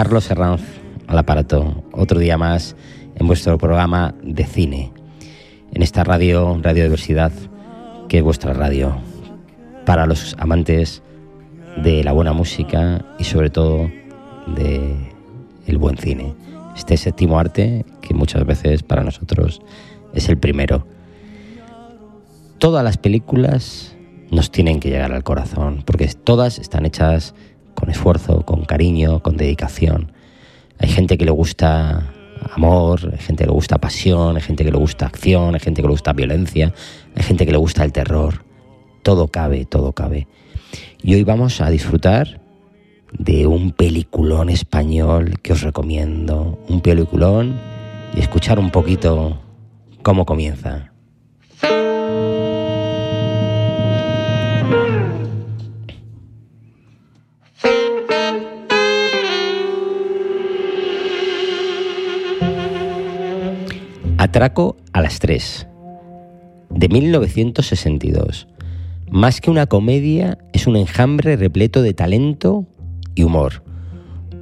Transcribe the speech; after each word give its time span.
Carlos 0.00 0.30
Herranz 0.30 0.62
al 1.08 1.18
aparato, 1.18 1.84
otro 1.92 2.18
día 2.18 2.38
más 2.38 2.74
en 3.16 3.26
vuestro 3.26 3.58
programa 3.58 4.14
de 4.22 4.46
cine, 4.46 4.94
en 5.74 5.82
esta 5.82 6.04
radio, 6.04 6.58
Radio 6.62 6.84
Diversidad, 6.84 7.30
que 8.08 8.16
es 8.16 8.24
vuestra 8.24 8.54
radio, 8.54 8.96
para 9.84 10.06
los 10.06 10.34
amantes 10.38 11.02
de 11.82 12.02
la 12.02 12.12
buena 12.12 12.32
música 12.32 13.04
y 13.18 13.24
sobre 13.24 13.50
todo 13.50 13.90
de 14.46 14.96
el 15.66 15.76
buen 15.76 15.98
cine. 15.98 16.34
Este 16.74 16.96
séptimo 16.96 17.38
arte 17.38 17.84
que 18.00 18.14
muchas 18.14 18.46
veces 18.46 18.82
para 18.82 19.04
nosotros 19.04 19.60
es 20.14 20.30
el 20.30 20.38
primero. 20.38 20.86
Todas 22.56 22.82
las 22.82 22.96
películas 22.96 23.94
nos 24.30 24.50
tienen 24.50 24.80
que 24.80 24.88
llegar 24.88 25.12
al 25.12 25.24
corazón, 25.24 25.82
porque 25.84 26.06
todas 26.06 26.58
están 26.58 26.86
hechas 26.86 27.34
con 27.80 27.90
esfuerzo, 27.90 28.42
con 28.44 28.64
cariño, 28.64 29.20
con 29.20 29.36
dedicación. 29.36 30.12
Hay 30.78 30.88
gente 30.88 31.16
que 31.16 31.24
le 31.24 31.30
gusta 31.30 32.12
amor, 32.52 33.10
hay 33.12 33.18
gente 33.18 33.44
que 33.44 33.48
le 33.48 33.54
gusta 33.54 33.78
pasión, 33.78 34.36
hay 34.36 34.42
gente 34.42 34.64
que 34.64 34.70
le 34.70 34.78
gusta 34.78 35.06
acción, 35.06 35.54
hay 35.54 35.60
gente 35.60 35.82
que 35.82 35.88
le 35.88 35.92
gusta 35.92 36.12
violencia, 36.12 36.72
hay 37.16 37.22
gente 37.22 37.46
que 37.46 37.52
le 37.52 37.58
gusta 37.58 37.84
el 37.84 37.92
terror. 37.92 38.44
Todo 39.02 39.28
cabe, 39.28 39.64
todo 39.64 39.92
cabe. 39.92 40.28
Y 41.02 41.14
hoy 41.14 41.24
vamos 41.24 41.60
a 41.60 41.70
disfrutar 41.70 42.40
de 43.18 43.46
un 43.46 43.72
peliculón 43.72 44.50
español 44.50 45.40
que 45.42 45.54
os 45.54 45.62
recomiendo. 45.62 46.58
Un 46.68 46.80
peliculón 46.80 47.58
y 48.14 48.20
escuchar 48.20 48.58
un 48.58 48.70
poquito 48.70 49.40
cómo 50.02 50.26
comienza. 50.26 50.92
Atraco 64.20 64.76
a 64.92 65.00
las 65.00 65.18
3, 65.18 65.66
de 66.68 66.88
1962. 66.90 68.48
Más 69.10 69.40
que 69.40 69.50
una 69.50 69.64
comedia, 69.64 70.36
es 70.52 70.66
un 70.66 70.76
enjambre 70.76 71.36
repleto 71.36 71.80
de 71.80 71.94
talento 71.94 72.66
y 73.14 73.22
humor. 73.22 73.62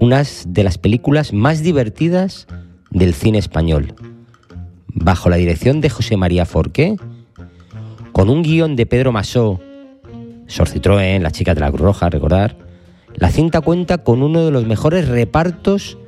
Unas 0.01 0.47
de 0.49 0.65
las 0.65 0.79
películas 0.79 1.33
más 1.33 1.63
divertidas 1.63 2.49
del 2.91 3.15
cine 3.15 3.39
español. 3.39 3.95
Bajo 4.89 5.31
la 5.31 5.37
dirección 5.37 5.81
de 5.81 5.91
José 5.91 6.17
María 6.17 6.45
Forqué, 6.45 6.97
con 8.11 8.31
un 8.31 8.43
guion 8.43 8.75
de 8.75 8.85
Pedro 8.85 9.13
Masó, 9.13 9.61
Sor 10.49 10.69
Citroën, 10.69 11.21
La 11.21 11.31
chica 11.31 11.55
de 11.55 11.61
la 11.61 11.71
Cruz 11.71 11.83
Roja, 11.83 12.11
recordar, 12.11 12.57
la 13.15 13.31
cinta 13.31 13.61
cuenta 13.61 13.99
con 13.99 14.25
uno 14.25 14.45
de 14.45 14.51
los 14.51 14.67
mejores 14.67 15.07
repartos 15.07 15.99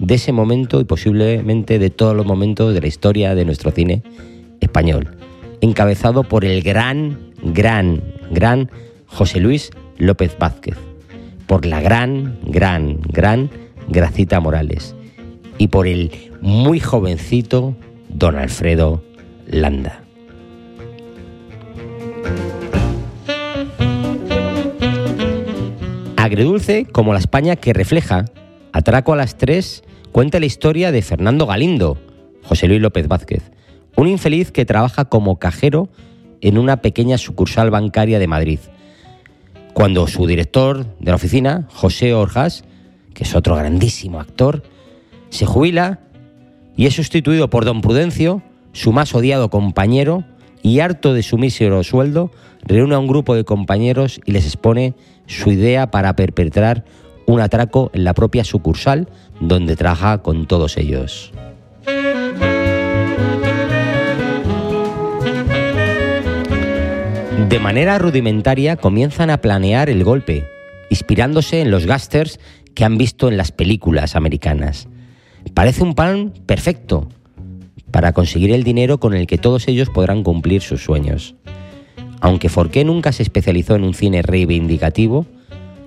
de 0.00 0.14
ese 0.14 0.32
momento 0.32 0.80
y 0.80 0.84
posiblemente 0.84 1.78
de 1.78 1.90
todos 1.90 2.16
los 2.16 2.26
momentos 2.26 2.74
de 2.74 2.80
la 2.80 2.86
historia 2.88 3.34
de 3.34 3.44
nuestro 3.44 3.70
cine 3.70 4.02
español, 4.60 5.16
encabezado 5.60 6.24
por 6.24 6.44
el 6.44 6.62
gran, 6.62 7.18
gran, 7.42 8.02
gran 8.30 8.70
José 9.06 9.40
Luis 9.40 9.70
López 9.98 10.36
Vázquez, 10.38 10.76
por 11.46 11.66
la 11.66 11.80
gran, 11.80 12.38
gran, 12.44 13.00
gran 13.02 13.50
Gracita 13.88 14.40
Morales 14.40 14.94
y 15.58 15.68
por 15.68 15.86
el 15.86 16.12
muy 16.40 16.80
jovencito 16.80 17.76
don 18.08 18.36
Alfredo 18.36 19.02
Landa. 19.46 20.02
Agredulce 26.16 26.86
como 26.86 27.12
la 27.12 27.18
España 27.18 27.56
que 27.56 27.72
refleja 27.72 28.26
Atraco 28.72 29.12
a 29.12 29.16
las 29.16 29.36
tres 29.36 29.82
cuenta 30.12 30.40
la 30.40 30.46
historia 30.46 30.92
de 30.92 31.02
Fernando 31.02 31.46
Galindo, 31.46 31.98
José 32.42 32.66
Luis 32.68 32.80
López 32.80 33.08
Vázquez, 33.08 33.50
un 33.96 34.08
infeliz 34.08 34.50
que 34.50 34.64
trabaja 34.64 35.04
como 35.04 35.38
cajero 35.38 35.88
en 36.40 36.58
una 36.58 36.78
pequeña 36.78 37.18
sucursal 37.18 37.70
bancaria 37.70 38.18
de 38.18 38.26
Madrid. 38.26 38.58
Cuando 39.74 40.06
su 40.06 40.26
director 40.26 40.86
de 40.98 41.10
la 41.10 41.16
oficina, 41.16 41.68
José 41.72 42.14
Orjas, 42.14 42.64
que 43.14 43.24
es 43.24 43.34
otro 43.34 43.56
grandísimo 43.56 44.20
actor, 44.20 44.62
se 45.28 45.46
jubila 45.46 46.00
y 46.76 46.86
es 46.86 46.94
sustituido 46.94 47.50
por 47.50 47.64
don 47.64 47.80
Prudencio, 47.80 48.42
su 48.72 48.92
más 48.92 49.14
odiado 49.14 49.50
compañero, 49.50 50.24
y 50.62 50.80
harto 50.80 51.14
de 51.14 51.22
su 51.22 51.38
mísero 51.38 51.82
sueldo, 51.82 52.30
reúne 52.62 52.94
a 52.94 52.98
un 52.98 53.06
grupo 53.06 53.34
de 53.34 53.44
compañeros 53.44 54.20
y 54.24 54.32
les 54.32 54.44
expone 54.44 54.94
su 55.26 55.50
idea 55.50 55.90
para 55.90 56.16
perpetrar 56.16 56.84
un 57.30 57.40
atraco 57.40 57.90
en 57.94 58.04
la 58.04 58.14
propia 58.14 58.44
sucursal 58.44 59.08
donde 59.40 59.76
trabaja 59.76 60.18
con 60.18 60.46
todos 60.46 60.76
ellos. 60.76 61.32
De 67.48 67.58
manera 67.58 67.98
rudimentaria 67.98 68.76
comienzan 68.76 69.30
a 69.30 69.40
planear 69.40 69.90
el 69.90 70.04
golpe, 70.04 70.46
inspirándose 70.88 71.60
en 71.60 71.70
los 71.70 71.86
gasters 71.86 72.38
que 72.74 72.84
han 72.84 72.98
visto 72.98 73.28
en 73.28 73.36
las 73.36 73.52
películas 73.52 74.16
americanas. 74.16 74.88
Parece 75.54 75.82
un 75.82 75.94
plan 75.94 76.32
perfecto 76.46 77.08
para 77.90 78.12
conseguir 78.12 78.52
el 78.52 78.62
dinero 78.62 78.98
con 78.98 79.14
el 79.14 79.26
que 79.26 79.38
todos 79.38 79.66
ellos 79.68 79.90
podrán 79.90 80.22
cumplir 80.22 80.62
sus 80.62 80.84
sueños. 80.84 81.34
Aunque 82.20 82.48
Forqué 82.48 82.84
nunca 82.84 83.12
se 83.12 83.22
especializó 83.22 83.74
en 83.74 83.84
un 83.84 83.94
cine 83.94 84.22
reivindicativo, 84.22 85.26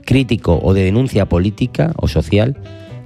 crítico 0.05 0.59
o 0.61 0.73
de 0.73 0.83
denuncia 0.83 1.27
política 1.27 1.93
o 1.97 2.07
social, 2.07 2.57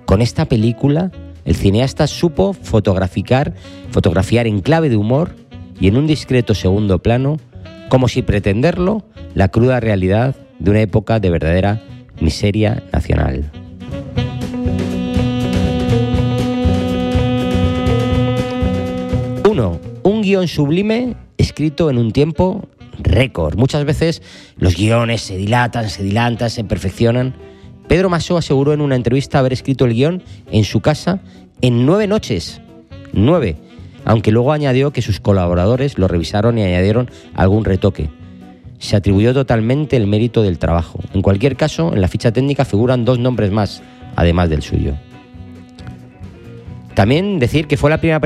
con 0.06 0.22
esta 0.22 0.46
película 0.46 1.12
el 1.46 1.56
cineasta 1.56 2.08
supo 2.08 2.54
fotografiar, 2.54 3.54
fotografiar 3.92 4.48
en 4.48 4.62
clave 4.62 4.90
de 4.90 4.98
humor 4.98 5.36
y 5.80 5.88
en 5.88 5.98
un 5.98 6.06
discreto 6.06 6.54
segundo 6.54 7.00
plano, 7.00 7.38
como 7.90 8.08
si 8.10 8.22
pretenderlo, 8.22 9.04
la 9.34 9.48
cruda 9.48 9.80
realidad 9.80 10.36
de 10.60 10.72
una 10.72 10.82
época 10.82 11.20
de 11.20 11.30
verdadera 11.30 11.82
miseria 12.20 12.84
nacional. 12.92 13.50
Uno, 19.50 19.80
un 20.04 20.22
guion 20.22 20.48
sublime 20.48 21.16
escrito 21.38 21.90
en 21.90 21.98
un 21.98 22.12
tiempo 22.12 22.68
récord. 23.00 23.58
Muchas 23.58 23.86
veces 23.86 24.22
los 24.58 24.76
guiones 24.76 25.22
se 25.22 25.38
dilatan, 25.38 25.90
se 25.90 26.04
dilantan, 26.04 26.50
se 26.50 26.64
perfeccionan. 26.64 27.36
Pedro 27.88 28.10
Masó 28.10 28.38
aseguró 28.38 28.74
en 28.74 28.82
una 28.82 28.96
entrevista 28.96 29.40
haber 29.40 29.54
escrito 29.54 29.86
el 29.86 29.94
guion 29.94 30.24
en 30.52 30.64
su 30.64 30.82
casa 30.82 31.20
en 31.62 31.86
nueve 31.86 32.08
noches. 32.08 32.62
Nueve. 33.14 33.56
Aunque 34.06 34.32
luego 34.32 34.54
añadió 34.54 34.92
que 34.92 35.02
sus 35.02 35.20
colaboradores 35.20 35.98
lo 35.98 36.08
revisaron 36.08 36.58
y 36.58 36.64
añadieron 36.64 37.10
algún 37.34 37.66
retoque. 37.66 38.10
Se 38.80 38.96
atribuyó 38.96 39.34
totalmente 39.34 39.98
el 39.98 40.08
mérito 40.08 40.44
del 40.44 40.60
trabajo. 40.60 41.00
En 41.14 41.22
cualquier 41.22 41.56
caso, 41.58 41.94
en 41.94 42.02
la 42.02 42.08
ficha 42.08 42.32
técnica 42.32 42.64
figuran 42.64 43.06
dos 43.06 43.20
nombres 43.20 43.52
más, 43.52 43.82
además 44.16 44.50
del 44.50 44.62
suyo. 44.62 44.94
También 46.94 47.40
decir 47.40 47.68
que 47.68 47.78
fue 47.78 47.90
la 47.90 48.00
primera 48.00 48.18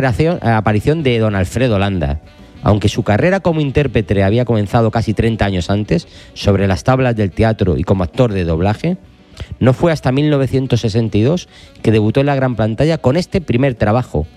aparición 0.58 1.04
de 1.04 1.20
don 1.20 1.36
Alfredo 1.36 1.78
Landa, 1.80 2.22
aunque 2.64 2.90
su 2.90 3.04
carrera 3.04 3.40
como 3.40 3.62
intérprete 3.62 4.24
había 4.24 4.46
comenzado 4.46 4.92
casi 4.92 5.14
30 5.14 5.46
años 5.46 5.70
antes, 5.70 6.08
sobre 6.34 6.68
las 6.68 6.84
tablas 6.84 7.16
del 7.16 7.32
teatro 7.32 7.78
y 7.78 7.84
como 7.84 8.04
actor 8.04 8.34
de 8.34 8.44
doblaje, 8.44 8.98
no 9.60 9.74
fue 9.74 9.92
hasta 9.92 10.12
1962 10.12 11.48
que 11.82 11.92
debutó 11.92 12.20
en 12.20 12.28
la 12.28 12.36
gran 12.36 12.56
pantalla 12.56 12.98
con 12.98 13.18
este 13.18 13.42
primer 13.42 13.76
trabajo, 13.76 14.28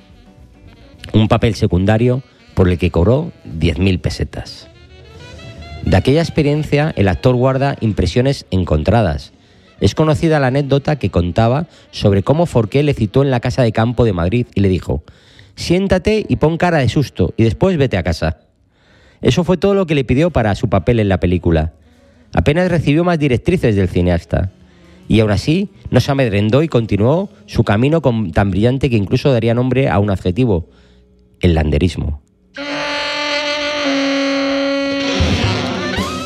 un 1.12 1.28
papel 1.28 1.54
secundario 1.54 2.22
por 2.54 2.68
el 2.68 2.78
que 2.78 2.90
cobró 2.90 3.32
10.000 3.46 4.00
pesetas. 4.00 4.68
De 5.84 5.96
aquella 5.96 6.22
experiencia 6.22 6.92
el 6.96 7.08
actor 7.08 7.34
guarda 7.34 7.76
impresiones 7.80 8.46
encontradas. 8.50 9.32
Es 9.80 9.94
conocida 9.94 10.40
la 10.40 10.46
anécdota 10.46 10.96
que 10.96 11.10
contaba 11.10 11.66
sobre 11.90 12.22
cómo 12.22 12.46
Forqué 12.46 12.82
le 12.82 12.94
citó 12.94 13.22
en 13.22 13.30
la 13.30 13.40
casa 13.40 13.62
de 13.62 13.72
campo 13.72 14.04
de 14.04 14.12
Madrid 14.12 14.46
y 14.54 14.60
le 14.60 14.68
dijo, 14.68 15.02
siéntate 15.56 16.24
y 16.28 16.36
pon 16.36 16.56
cara 16.56 16.78
de 16.78 16.88
susto 16.88 17.34
y 17.36 17.44
después 17.44 17.76
vete 17.76 17.96
a 17.96 18.02
casa. 18.02 18.40
Eso 19.20 19.44
fue 19.44 19.56
todo 19.56 19.74
lo 19.74 19.86
que 19.86 19.94
le 19.94 20.04
pidió 20.04 20.30
para 20.30 20.54
su 20.54 20.68
papel 20.68 21.00
en 21.00 21.08
la 21.08 21.20
película. 21.20 21.72
Apenas 22.34 22.70
recibió 22.70 23.04
más 23.04 23.18
directrices 23.18 23.76
del 23.76 23.88
cineasta. 23.88 24.50
Y 25.06 25.20
aún 25.20 25.30
así 25.30 25.68
no 25.90 26.00
se 26.00 26.10
amedrentó 26.10 26.62
y 26.62 26.68
continuó 26.68 27.28
su 27.46 27.62
camino 27.62 28.00
tan 28.00 28.50
brillante 28.50 28.88
que 28.90 28.96
incluso 28.96 29.32
daría 29.32 29.54
nombre 29.54 29.88
a 29.88 29.98
un 29.98 30.10
adjetivo, 30.10 30.68
el 31.40 31.54
landerismo. 31.54 32.22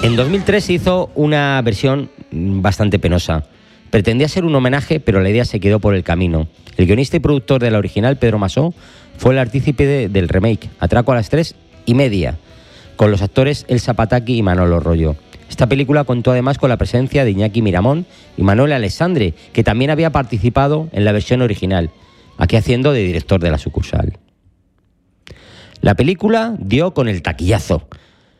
En 0.02 0.16
2003 0.16 0.64
se 0.64 0.72
hizo 0.74 1.10
una 1.16 1.60
versión 1.62 2.10
bastante 2.30 2.98
penosa. 2.98 3.44
Pretendía 3.90 4.28
ser 4.28 4.44
un 4.44 4.54
homenaje, 4.54 5.00
pero 5.00 5.20
la 5.20 5.30
idea 5.30 5.44
se 5.44 5.60
quedó 5.60 5.80
por 5.80 5.94
el 5.94 6.04
camino. 6.04 6.48
El 6.76 6.86
guionista 6.86 7.16
y 7.16 7.20
productor 7.20 7.60
de 7.60 7.70
la 7.70 7.78
original, 7.78 8.18
Pedro 8.18 8.38
Masó, 8.38 8.74
fue 9.16 9.32
el 9.32 9.38
artícipe 9.38 10.08
del 10.08 10.28
remake, 10.28 10.70
Atraco 10.78 11.12
a 11.12 11.16
las 11.16 11.30
tres 11.30 11.54
y 11.86 11.94
media, 11.94 12.38
con 12.96 13.10
los 13.10 13.22
actores 13.22 13.64
El 13.68 13.80
Zapataki 13.80 14.36
y 14.36 14.42
Manolo 14.42 14.78
Rollo. 14.78 15.16
Esta 15.48 15.66
película 15.66 16.04
contó 16.04 16.30
además 16.30 16.58
con 16.58 16.68
la 16.68 16.76
presencia 16.76 17.24
de 17.24 17.30
Iñaki 17.30 17.62
Miramón 17.62 18.06
y 18.36 18.42
Manuel 18.42 18.72
Alessandre, 18.72 19.34
que 19.52 19.64
también 19.64 19.90
había 19.90 20.10
participado 20.10 20.88
en 20.92 21.04
la 21.04 21.12
versión 21.12 21.40
original, 21.42 21.90
aquí 22.36 22.56
haciendo 22.56 22.92
de 22.92 23.02
director 23.02 23.40
de 23.40 23.50
la 23.50 23.58
sucursal. 23.58 24.18
La 25.80 25.94
película 25.94 26.54
dio 26.58 26.92
con 26.92 27.08
el 27.08 27.22
taquillazo, 27.22 27.88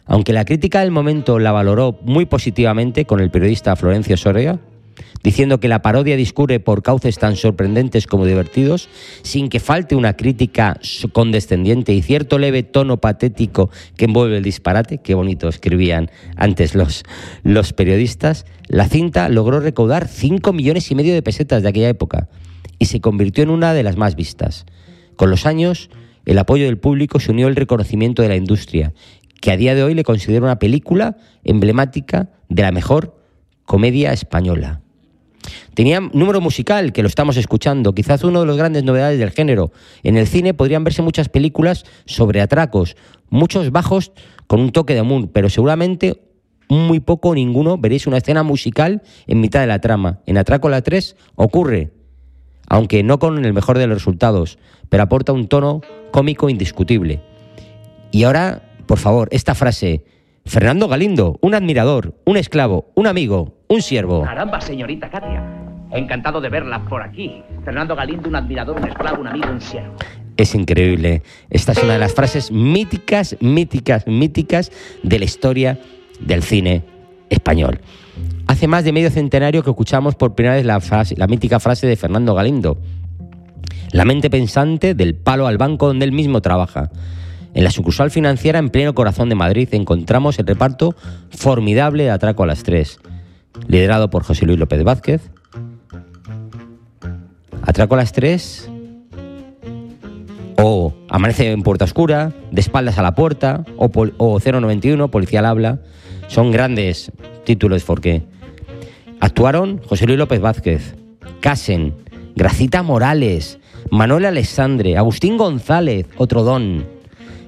aunque 0.05 0.33
la 0.33 0.45
crítica 0.45 0.81
del 0.81 0.91
momento 0.91 1.39
la 1.39 1.53
valoró 1.53 1.99
muy 2.03 2.27
positivamente 2.27 3.05
con 3.05 3.21
el 3.21 3.31
periodista 3.31 3.77
Florencio 3.77 4.17
Soria, 4.17 4.59
diciendo 5.23 5.61
que 5.61 5.69
la 5.69 5.83
parodia 5.83 6.17
discurre 6.17 6.61
por 6.61 6.83
cauces 6.83 7.19
tan 7.19 7.37
sorprendentes 7.37 8.07
como 8.07 8.27
divertidos, 8.27 8.89
sin 9.23 9.49
que 9.49 9.61
falte 9.61 9.95
una 9.95 10.17
crítica 10.17 10.81
condescendiente 11.13 11.93
y 11.93 12.03
cierto 12.03 12.39
leve 12.39 12.63
tono 12.63 12.99
patético 13.01 13.71
que 13.97 14.07
envuelve 14.07 14.39
el 14.39 14.43
disparate, 14.43 14.99
qué 14.99 15.15
bonito 15.15 15.49
escribían 15.49 16.11
antes 16.37 16.75
los, 16.75 17.05
los 17.43 17.73
periodistas, 17.73 18.47
la 18.69 18.89
cinta 18.89 19.29
logró 19.29 19.61
recaudar 19.61 20.09
5 20.09 20.53
millones 20.53 20.91
y 20.91 20.95
medio 20.95 21.15
de 21.15 21.23
pesetas 21.23 21.63
de 21.63 21.69
aquella 21.69 21.89
época 21.89 22.29
y 22.79 22.87
se 22.87 23.01
convirtió 23.01 23.43
en 23.43 23.51
una 23.51 23.75
de 23.75 23.83
las 23.83 23.97
más 23.97 24.15
vistas. 24.15 24.67
Con 25.17 25.31
los 25.31 25.47
años, 25.47 25.91
el 26.27 26.39
apoyo 26.39 26.67
del 26.67 26.79
público 26.79 27.21
se 27.21 27.33
unió 27.33 27.47
al 27.47 27.57
reconocimiento 27.57 28.23
de 28.23 28.29
la 28.29 28.37
industria, 28.37 28.93
que 29.41 29.51
a 29.51 29.57
día 29.57 29.75
de 29.75 29.83
hoy 29.83 29.95
le 29.95 30.05
considera 30.05 30.45
una 30.45 30.59
película 30.59 31.17
emblemática 31.45 32.31
de 32.49 32.63
la 32.63 32.73
mejor 32.73 33.17
comedia 33.65 34.13
española. 34.13 34.81
Tenía 35.79 36.01
número 36.01 36.41
musical, 36.41 36.93
que 36.93 37.03
lo 37.03 37.09
estamos 37.09 37.37
escuchando, 37.37 37.95
quizás 37.95 38.25
uno 38.25 38.41
de 38.41 38.47
los 38.47 38.57
grandes 38.57 38.83
novedades 38.83 39.17
del 39.21 39.31
género. 39.31 39.71
En 40.03 40.17
el 40.17 40.27
cine 40.27 40.53
podrían 40.53 40.83
verse 40.83 41.03
muchas 41.03 41.29
películas 41.29 41.85
sobre 42.05 42.41
atracos, 42.41 42.97
muchos 43.31 43.71
bajos 43.71 44.11
con 44.49 44.59
un 44.59 44.73
toque 44.73 44.97
de 44.97 45.05
moon, 45.05 45.29
pero 45.29 45.49
seguramente 45.49 46.21
muy 46.69 46.99
poco 46.99 47.33
ninguno 47.33 47.79
veréis 47.79 48.09
una 48.09 48.17
escena 48.17 48.43
musical 48.43 49.03
en 49.29 49.41
mitad 49.41 49.61
de 49.61 49.69
la 49.69 49.81
trama. 49.81 50.19
En 50.27 50.37
Atraco 50.37 50.69
la 50.69 50.83
3 50.83 51.15
ocurre, 51.37 51.93
aunque 52.69 53.05
no 53.05 53.21
con 53.21 53.45
el 53.45 53.53
mejor 53.53 53.79
de 53.79 53.87
los 53.87 53.99
resultados, 53.99 54.59
pero 54.89 55.05
aporta 55.05 55.33
un 55.33 55.47
tono 55.47 55.83
cómico 56.11 56.51
indiscutible. 56.51 57.23
Y 58.11 58.25
ahora, 58.25 58.69
por 58.87 58.99
favor, 58.99 59.29
esta 59.31 59.55
frase, 59.55 60.05
Fernando 60.45 60.89
Galindo, 60.89 61.39
un 61.41 61.55
admirador, 61.55 62.17
un 62.25 62.37
esclavo, 62.37 62.91
un 62.97 63.07
amigo, 63.07 63.55
un 63.69 63.81
siervo. 63.81 64.25
Caramba, 64.25 64.61
señorita 64.61 65.09
Katia. 65.09 65.68
Encantado 65.91 66.41
de 66.41 66.49
verla 66.49 66.85
por 66.85 67.03
aquí. 67.03 67.43
Fernando 67.65 67.97
Galindo, 67.97 68.29
un 68.29 68.37
admirador, 68.37 68.77
un 68.77 68.89
esclavo, 68.89 69.21
un 69.21 69.29
amigo, 69.29 69.49
un 69.51 69.61
siervo. 69.61 69.95
Es 70.37 70.55
increíble. 70.55 71.23
Esta 71.51 71.73
es 71.73 71.83
una 71.83 71.95
de 71.95 71.99
las 71.99 72.15
frases 72.15 72.53
míticas, 72.53 73.37
míticas, 73.41 74.07
míticas 74.07 74.71
de 75.03 75.19
la 75.19 75.25
historia 75.25 75.81
del 76.21 76.43
cine 76.43 76.85
español. 77.31 77.81
Hace 78.47 78.67
más 78.67 78.85
de 78.85 78.93
medio 78.93 79.11
centenario 79.11 79.63
que 79.63 79.71
escuchamos 79.71 80.15
por 80.15 80.35
primera 80.35 80.55
vez 80.55 80.65
la, 80.65 81.27
mítica 81.27 81.61
frase 81.61 81.87
de 81.87 81.97
Fernando 81.97 82.35
Galindo. 82.35 82.79
La 83.93 84.05
mente 84.05 84.31
pensante 84.31 84.95
del 84.95 85.15
palo 85.15 85.47
al 85.47 85.59
banco 85.59 85.87
donde 85.87 86.05
él 86.05 86.13
mismo 86.13 86.41
trabaja. 86.41 86.91
En 87.55 87.65
la 87.65 87.71
sucursal 87.71 88.11
financiera 88.11 88.59
en 88.59 88.69
pleno 88.69 88.95
corazón 88.95 89.29
de 89.29 89.35
Madrid 89.35 89.69
encontramos 89.73 90.39
el 90.39 90.47
reparto 90.47 90.95
formidable 91.31 92.05
de 92.05 92.11
Atraco 92.11 92.43
a 92.43 92.47
las 92.47 92.63
Tres, 92.63 93.01
liderado 93.67 94.11
por 94.11 94.23
José 94.23 94.47
Luis 94.47 94.59
López 94.59 94.85
Vázquez. 94.85 95.31
Atraco 97.69 97.97
a 97.97 97.99
las 97.99 98.13
Tres 98.13 98.67
o 100.57 100.95
Amanece 101.11 101.53
en 101.53 101.63
Puerta 101.63 101.85
Oscura, 101.85 102.33
De 102.51 102.63
espaldas 102.63 102.97
a 102.97 103.03
la 103.03 103.15
puerta 103.15 103.67
o, 103.77 103.91
o 104.17 104.41
091, 104.41 105.11
Policía 105.11 105.41
al 105.41 105.47
habla. 105.47 105.79
Son 106.29 106.51
grandes 106.51 107.13
títulos 107.45 107.85
porque 107.85 108.23
actuaron 109.21 109.83
José 109.87 110.07
Luis 110.07 110.19
López 110.19 110.41
Vázquez, 110.41 110.95
Casen, 111.41 111.95
Gracita 112.35 112.83
Morales, 112.83 113.59
Manuel 113.91 114.25
Alessandre, 114.25 114.97
Agustín 114.97 115.37
González, 115.37 116.07
otro 116.17 116.45
don, 116.45 116.87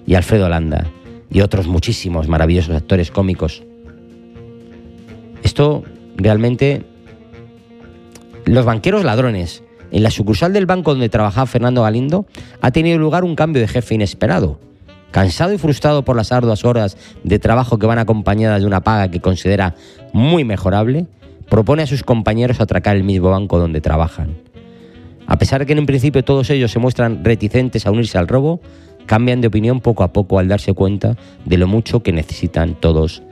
y 0.07 0.17
Alfredo 0.17 0.51
Landa, 0.51 0.87
y 1.31 1.41
otros 1.41 1.67
muchísimos 1.67 2.29
maravillosos 2.29 2.77
actores 2.77 3.11
cómicos. 3.11 3.63
Esto 5.43 5.83
realmente... 6.17 6.85
Los 8.45 8.65
banqueros 8.67 9.05
ladrones. 9.05 9.63
En 9.93 10.03
la 10.03 10.11
sucursal 10.11 10.53
del 10.53 10.67
banco 10.67 10.93
donde 10.93 11.09
trabajaba 11.09 11.47
Fernando 11.47 11.83
Galindo 11.83 12.27
ha 12.61 12.71
tenido 12.71 12.99
lugar 12.99 13.25
un 13.25 13.35
cambio 13.35 13.61
de 13.61 13.69
jefe 13.69 13.95
inesperado. 13.95 14.59
Cansado 15.11 15.53
y 15.53 15.59
frustrado 15.59 16.05
por 16.05 16.15
las 16.15 16.31
arduas 16.31 16.65
horas 16.65 16.97
de 17.25 17.39
trabajo 17.41 17.79
que 17.79 17.87
van 17.87 17.99
acompañadas 17.99 18.61
de 18.61 18.67
una 18.67 18.83
paga 18.83 19.11
que 19.11 19.21
considera 19.21 19.75
muy 20.13 20.45
mejorable, 20.45 21.07
propone 21.49 21.83
a 21.83 21.87
sus 21.87 22.05
compañeros 22.05 22.61
atracar 22.61 22.97
el 22.97 23.03
mismo 23.03 23.31
banco 23.31 23.59
donde 23.59 23.81
trabajan. 23.81 24.37
A 25.27 25.37
pesar 25.39 25.61
de 25.61 25.67
que 25.67 25.73
en 25.73 25.81
un 25.81 25.87
principio 25.87 26.25
todos 26.25 26.49
ellos 26.51 26.71
se 26.71 26.79
muestran 26.79 27.25
reticentes 27.25 27.87
a 27.87 27.91
unirse 27.91 28.19
al 28.19 28.29
robo, 28.29 28.61
cambian 29.07 29.41
de 29.41 29.49
opinión 29.49 29.81
poco 29.81 30.05
a 30.05 30.13
poco 30.13 30.39
al 30.39 30.47
darse 30.47 30.73
cuenta 30.73 31.17
de 31.45 31.59
lo 31.59 31.67
mucho 31.67 32.03
que 32.03 32.13
necesitan 32.13 32.75
todos 32.75 33.23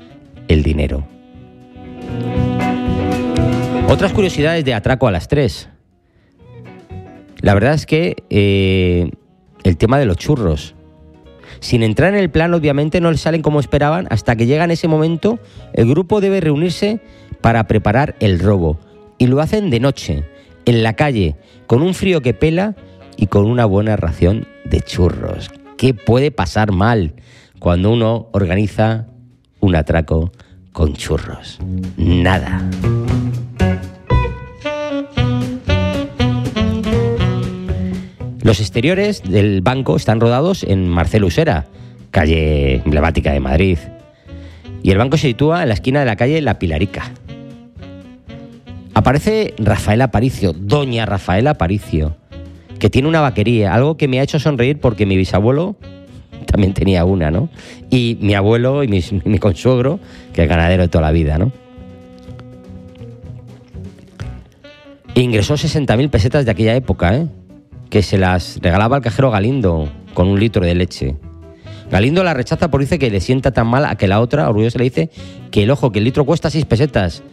el 0.49 0.65
dinero. 0.65 1.07
Otras 3.89 4.13
curiosidades 4.13 4.65
de 4.65 4.75
Atraco 4.75 5.07
a 5.07 5.13
las 5.13 5.29
tres. 5.29 5.69
La 7.40 7.55
verdad 7.55 7.75
es 7.75 7.87
que 7.87 8.17
eh, 8.31 9.11
el 9.64 9.76
tema 9.76 9.99
de 9.99 10.06
los 10.06 10.17
churros. 10.17 10.75
Sin 11.61 11.82
entrar 11.82 12.14
en 12.14 12.20
el 12.20 12.31
plan, 12.31 12.55
obviamente 12.55 13.00
no 13.00 13.11
les 13.11 13.20
salen 13.20 13.43
como 13.43 13.61
esperaban. 13.61 14.06
Hasta 14.11 14.37
que 14.37 14.46
llega 14.46 14.64
en 14.64 14.70
ese 14.70 14.88
momento, 14.88 15.38
el 15.73 15.88
grupo 15.88 16.20
debe 16.20 16.40
reunirse 16.40 17.00
para 17.40 17.67
preparar 17.67 18.14
el 18.20 18.38
robo. 18.38 18.79
Y 19.19 19.26
lo 19.26 19.40
hacen 19.40 19.70
de 19.70 19.81
noche, 19.81 20.25
en 20.67 20.82
la 20.82 20.94
calle, 20.94 21.37
con 21.67 21.82
un 21.82 21.94
frío 21.94 22.20
que 22.20 22.35
pela 22.35 22.76
y 23.17 23.26
con 23.26 23.46
una 23.46 23.64
buena 23.64 23.96
ración 23.96 24.46
de 24.64 24.81
churros. 24.81 25.50
¿Qué 25.76 25.94
puede 25.94 26.31
pasar 26.31 26.73
mal 26.73 27.14
cuando 27.58 27.90
uno 27.93 28.29
organiza 28.32 29.06
un 29.61 29.75
atraco 29.75 30.32
con 30.73 30.94
churros? 30.94 31.58
Nada. 31.96 32.69
Los 38.42 38.61
exteriores 38.61 39.23
del 39.23 39.61
banco 39.61 39.97
están 39.97 40.21
rodados 40.21 40.62
en 40.62 40.88
Marcelo 40.88 41.26
Usera, 41.26 41.66
calle 42.11 42.76
emblemática 42.76 43.33
de 43.33 43.40
Madrid. 43.40 43.78
Y 44.83 44.92
el 44.92 44.99
banco 44.99 45.16
se 45.16 45.28
sitúa 45.28 45.62
en 45.62 45.68
la 45.68 45.75
esquina 45.75 46.00
de 46.00 46.07
la 46.07 46.16
calle 46.16 46.40
La 46.40 46.59
Pilarica. 46.59 47.11
Aparece 48.95 49.54
Rafael 49.59 50.02
Aparicio, 50.02 50.52
doña 50.52 51.04
Rafael 51.04 51.47
Aparicio, 51.49 52.16
que 52.78 52.90
tiene 52.90 53.09
una 53.09 53.21
vaquería, 53.21 53.75
algo 53.75 53.97
que 53.97 54.09
me 54.09 54.21
ha 54.21 54.23
hecho 54.23 54.38
sonreír 54.38 54.78
porque 54.78 55.07
mi 55.07 55.16
bisabuelo 55.16 55.76
también 56.47 56.75
tenía 56.75 57.04
una, 57.04 57.30
¿no? 57.30 57.49
Y 57.90 58.18
mi 58.21 58.35
abuelo 58.35 58.83
y 58.83 58.88
mi, 58.88 59.38
consuegro, 59.38 60.00
que 60.33 60.45
es 60.45 60.49
ganadero 60.49 60.83
de 60.83 60.88
toda 60.88 61.02
la 61.02 61.12
vida, 61.12 61.38
¿no? 61.38 61.52
Ingresó 65.14 65.54
60.000 65.54 66.11
pesetas 66.11 66.45
de 66.45 66.50
aquella 66.50 66.75
época, 66.75 67.16
¿eh? 67.16 67.26
Que 67.99 68.02
se 68.05 68.17
las 68.17 68.61
regalaba 68.62 68.95
al 68.95 69.02
cajero 69.02 69.33
Galindo 69.33 69.88
con 70.14 70.28
un 70.28 70.38
litro 70.38 70.64
de 70.64 70.73
leche. 70.73 71.17
Galindo 71.90 72.23
la 72.23 72.33
rechaza 72.33 72.71
por 72.71 72.81
dice 72.81 72.97
que 72.97 73.11
le 73.11 73.21
sienta 73.21 73.50
tan 73.50 73.67
mal 73.67 73.85
a 73.85 73.97
que 73.97 74.07
la 74.07 74.21
otra, 74.21 74.49
orgullosa, 74.49 74.78
le 74.78 74.85
dice 74.85 75.11
que 75.50 75.64
el 75.64 75.71
ojo, 75.73 75.90
que 75.90 75.99
el 75.99 76.05
litro 76.05 76.25
cuesta 76.25 76.49
6 76.49 76.64
pesetas, 76.67 77.25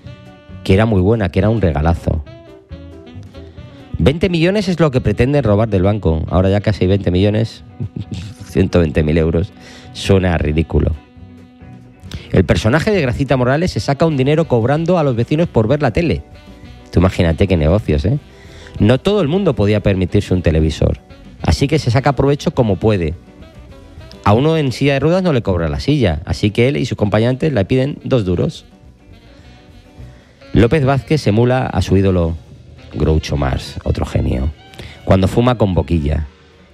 que 0.64 0.74
era 0.74 0.88
muy 0.88 1.02
buena, 1.02 1.30
que 1.30 1.38
era 1.38 1.52
un 1.52 1.62
regalazo. 1.62 2.24
20 4.00 4.28
millones 4.30 4.68
es 4.68 4.80
lo 4.80 4.90
que 4.90 5.02
pretenden 5.02 5.44
robar 5.44 5.70
del 5.70 5.84
banco. 5.84 6.26
Ahora 6.32 6.50
ya 6.50 6.62
casi 6.62 6.88
20 6.88 7.12
millones, 7.12 7.64
120 8.48 9.04
mil 9.04 9.20
euros, 9.20 9.54
suena 9.94 10.36
ridículo. 10.40 10.96
El 12.32 12.44
personaje 12.44 12.90
de 12.90 13.02
Gracita 13.02 13.38
Morales 13.38 13.70
se 13.70 13.80
saca 13.80 14.08
un 14.08 14.18
dinero 14.18 14.48
cobrando 14.48 14.98
a 14.98 15.04
los 15.04 15.16
vecinos 15.16 15.48
por 15.48 15.68
ver 15.68 15.84
la 15.84 15.92
tele. 15.92 16.24
Tú 16.92 17.02
imagínate 17.02 17.48
qué 17.48 17.56
negocios, 17.56 18.04
¿eh? 18.06 18.18
No 18.80 19.00
todo 19.00 19.22
el 19.22 19.28
mundo 19.28 19.56
podía 19.56 19.82
permitirse 19.82 20.34
un 20.34 20.42
televisor, 20.42 21.00
así 21.42 21.68
que 21.68 21.80
se 21.80 21.92
saca 21.92 22.14
provecho 22.14 22.52
como 22.52 22.76
puede. 22.76 23.14
A 24.26 24.34
uno 24.34 24.58
en 24.58 24.72
silla 24.72 24.94
de 24.94 25.00
ruedas 25.00 25.24
no 25.24 25.32
le 25.32 25.44
cobra 25.44 25.70
la 25.70 25.80
silla, 25.80 26.22
así 26.26 26.52
que 26.52 26.68
él 26.68 26.78
y 26.78 26.86
sus 26.86 26.98
compañeros 26.98 27.42
le 27.42 27.66
piden 27.66 28.00
dos 28.04 28.26
duros. 28.26 28.66
López 30.52 30.84
Vázquez 30.84 31.26
emula 31.28 31.68
a 31.68 31.82
su 31.82 31.96
ídolo 31.96 32.36
Groucho 32.94 33.38
Mars, 33.38 33.76
otro 33.84 34.06
genio, 34.06 34.52
cuando 35.06 35.28
fuma 35.28 35.58
con 35.58 35.74
boquilla. 35.74 36.28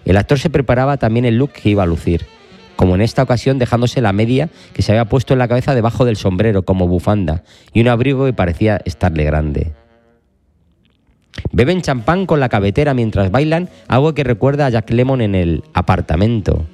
El 0.05 0.17
actor 0.17 0.39
se 0.39 0.49
preparaba 0.49 0.97
también 0.97 1.25
el 1.25 1.37
look 1.37 1.51
que 1.51 1.69
iba 1.69 1.83
a 1.83 1.87
lucir, 1.87 2.25
como 2.75 2.95
en 2.95 3.01
esta 3.01 3.21
ocasión 3.21 3.59
dejándose 3.59 4.01
la 4.01 4.13
media 4.13 4.49
que 4.73 4.81
se 4.81 4.91
había 4.91 5.05
puesto 5.05 5.33
en 5.33 5.39
la 5.39 5.47
cabeza 5.47 5.75
debajo 5.75 6.05
del 6.05 6.15
sombrero 6.15 6.63
como 6.63 6.87
bufanda 6.87 7.43
y 7.73 7.81
un 7.81 7.89
abrigo 7.89 8.25
que 8.25 8.33
parecía 8.33 8.81
estarle 8.85 9.23
grande. 9.23 9.73
Beben 11.51 11.81
champán 11.81 12.25
con 12.25 12.39
la 12.39 12.49
cabetera 12.49 12.93
mientras 12.93 13.31
bailan, 13.31 13.69
algo 13.87 14.13
que 14.13 14.23
recuerda 14.23 14.65
a 14.65 14.69
Jack 14.69 14.89
Lemon 14.91 15.21
en 15.21 15.35
el 15.35 15.63
apartamento. 15.73 16.65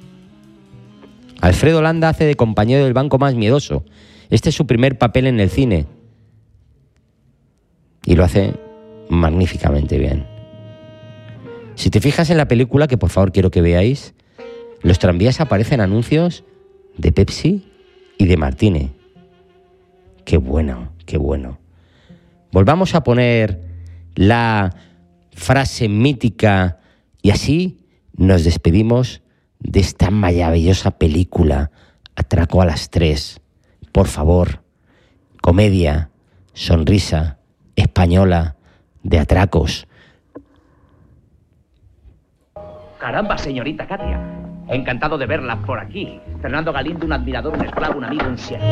Alfredo 1.40 1.82
Landa 1.82 2.08
hace 2.08 2.24
de 2.24 2.36
compañero 2.36 2.84
del 2.84 2.94
banco 2.94 3.18
más 3.18 3.34
miedoso, 3.34 3.84
Este 4.30 4.50
es 4.50 4.54
su 4.54 4.66
primer 4.66 4.98
papel 4.98 5.26
en 5.26 5.40
el 5.40 5.48
cine. 5.48 5.86
Y 8.04 8.14
lo 8.14 8.24
hace 8.24 8.54
magníficamente 9.08 9.98
bien. 9.98 10.26
Si 11.76 11.90
te 11.90 12.00
fijas 12.00 12.28
en 12.30 12.36
la 12.36 12.48
película, 12.48 12.88
que 12.88 12.98
por 12.98 13.08
favor 13.08 13.32
quiero 13.32 13.50
que 13.50 13.62
veáis, 13.62 14.14
los 14.82 14.98
tranvías 14.98 15.40
aparecen 15.40 15.80
anuncios 15.80 16.44
de 16.96 17.12
Pepsi 17.12 17.64
y 18.18 18.26
de 18.26 18.36
Martine. 18.36 18.90
Qué 20.24 20.36
bueno, 20.36 20.92
qué 21.06 21.16
bueno. 21.16 21.58
Volvamos 22.52 22.94
a 22.94 23.02
poner 23.02 23.67
la 24.18 24.74
frase 25.30 25.88
mítica 25.88 26.78
y 27.22 27.30
así 27.30 27.86
nos 28.16 28.42
despedimos 28.42 29.22
de 29.60 29.78
esta 29.78 30.10
maravillosa 30.10 30.90
película, 30.90 31.70
Atraco 32.16 32.60
a 32.60 32.66
las 32.66 32.90
tres. 32.90 33.40
Por 33.92 34.08
favor, 34.08 34.64
comedia, 35.40 36.10
sonrisa, 36.52 37.38
española, 37.76 38.56
de 39.04 39.20
atracos. 39.20 39.86
Caramba, 42.98 43.38
señorita 43.38 43.86
Katia. 43.86 44.20
Encantado 44.66 45.16
de 45.16 45.26
verla 45.26 45.62
por 45.62 45.78
aquí. 45.78 46.20
Fernando 46.42 46.72
Galindo, 46.72 47.06
un 47.06 47.12
admirador, 47.12 47.54
un 47.54 47.64
esclavo, 47.64 47.98
un 47.98 48.04
amigo, 48.04 48.26
un 48.26 48.36
siervo. 48.36 48.66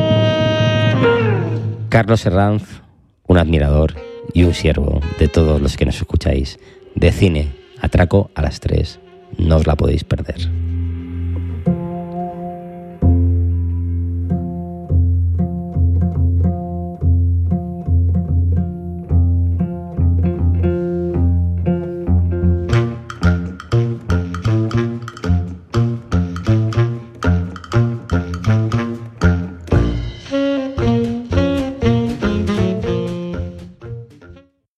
Carlos 1.87 2.25
Herranz, 2.25 2.81
un 3.27 3.37
admirador 3.37 3.93
y 4.33 4.43
un 4.43 4.53
siervo 4.53 5.01
de 5.19 5.27
todos 5.27 5.61
los 5.61 5.77
que 5.77 5.85
nos 5.85 5.97
escucháis. 5.97 6.59
De 6.95 7.11
cine, 7.11 7.49
atraco 7.79 8.31
a 8.35 8.41
las 8.41 8.59
tres. 8.59 8.99
No 9.37 9.57
os 9.57 9.67
la 9.67 9.75
podéis 9.75 10.03
perder. 10.03 10.66